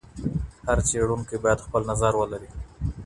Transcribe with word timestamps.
هر 0.67 0.77
څېړونکی 0.87 1.37
باید 1.43 1.63
خپل 1.65 1.81
نظر 1.91 2.13
ولري. 2.17 2.49